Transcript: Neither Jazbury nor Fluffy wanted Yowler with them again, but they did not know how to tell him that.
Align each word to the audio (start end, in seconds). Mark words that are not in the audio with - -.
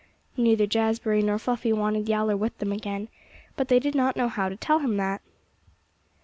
Neither 0.35 0.65
Jazbury 0.65 1.21
nor 1.23 1.37
Fluffy 1.37 1.71
wanted 1.71 2.09
Yowler 2.09 2.35
with 2.35 2.57
them 2.57 2.71
again, 2.71 3.07
but 3.55 3.67
they 3.67 3.77
did 3.77 3.93
not 3.93 4.15
know 4.17 4.29
how 4.29 4.49
to 4.49 4.55
tell 4.55 4.79
him 4.79 4.97
that. 4.97 5.21